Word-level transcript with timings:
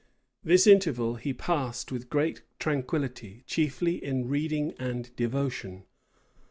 This 0.43 0.65
interval 0.65 1.17
he 1.17 1.31
passed 1.31 1.91
with 1.91 2.09
great 2.09 2.41
tranquillity, 2.57 3.43
chiefly 3.45 4.03
in 4.03 4.27
reading 4.27 4.73
and 4.79 5.15
devotion. 5.15 5.83